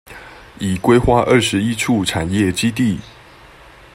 [0.57, 2.97] 已規劃二十一處產業基地